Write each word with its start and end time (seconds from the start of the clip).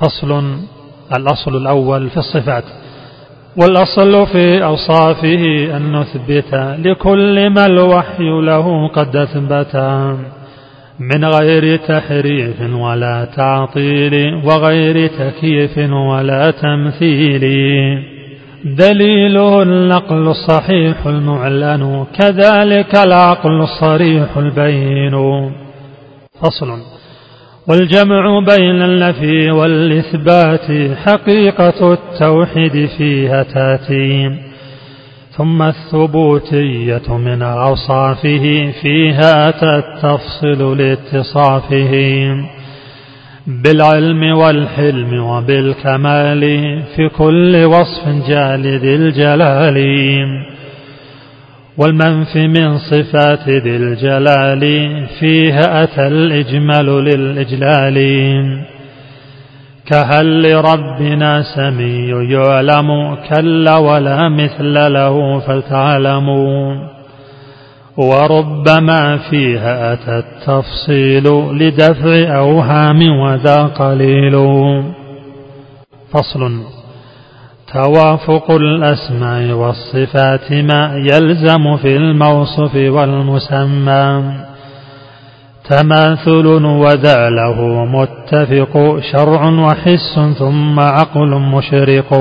فصل 0.00 0.58
الأصل 1.16 1.56
الأول 1.56 2.10
في 2.10 2.16
الصفات. 2.16 2.64
والأصل 3.62 4.26
في 4.26 4.64
أوصافه 4.64 5.76
أن 5.76 5.92
نثبت 5.92 6.54
لكل 6.86 7.50
ما 7.50 7.66
الوحي 7.66 8.40
له 8.42 8.88
قد 8.88 9.16
أثبت 9.16 9.76
من 11.00 11.24
غير 11.24 11.76
تحريف 11.76 12.60
ولا 12.60 13.28
تعطيل 13.36 14.34
وغير 14.44 15.06
تكييف 15.06 15.78
ولا 15.92 16.50
تمثيل. 16.50 17.40
دليله 18.64 19.62
النقل 19.62 20.28
الصحيح 20.28 21.06
المعلن 21.06 22.06
كذلك 22.18 22.96
العقل 22.96 23.62
الصريح 23.62 24.36
البين. 24.36 25.14
فصل. 26.42 26.68
والجمع 27.68 28.38
بين 28.40 28.82
النفي 28.82 29.50
والإثبات 29.50 30.96
حقيقة 31.06 31.92
التوحيد 31.92 32.88
فيها 32.98 33.42
تاتي 33.42 34.30
ثم 35.30 35.62
الثبوتية 35.62 37.16
من 37.16 37.42
أوصافه 37.42 38.72
فيها 38.82 39.48
أتى 39.48 39.82
التفصيل 39.82 40.78
لاتصافه 40.78 41.92
بالعلم 43.46 44.36
والحلم 44.36 45.22
وبالكمال 45.22 46.40
في 46.96 47.08
كل 47.08 47.64
وصف 47.64 48.28
جالد 48.28 48.84
الجلال 48.84 49.76
والمنف 51.78 52.36
من 52.36 52.78
صفات 52.78 53.48
ذي 53.48 53.76
الجلال 53.76 54.60
فيها 55.20 55.82
أتى 55.82 56.06
الإجمال 56.06 57.04
للإجلال. 57.04 57.96
كهل 59.86 60.52
لربنا 60.52 61.42
سمي 61.56 62.08
يعلم 62.32 63.16
كلا 63.28 63.76
ولا 63.76 64.28
مثل 64.28 64.74
له 64.92 65.38
فلتعلموا. 65.38 66.74
وربما 67.96 69.18
فيها 69.30 69.92
أتى 69.92 70.18
التفصيل 70.18 71.24
لدفع 71.52 72.36
أوهام 72.36 73.18
وذا 73.20 73.56
قليل. 73.56 74.34
فصل 76.12 76.62
توافق 77.74 78.50
الأسماء 78.50 79.52
والصفات 79.52 80.52
ما 80.52 80.96
يلزم 80.96 81.76
في 81.76 81.96
الموصف 81.96 82.74
والمسمى. 82.74 84.22
تماثل 85.70 86.46
وذا 86.64 87.30
له 87.30 87.84
متفق 87.84 88.98
شرع 89.12 89.48
وحس 89.48 90.20
ثم 90.38 90.80
عقل 90.80 91.28
مشرق. 91.28 92.14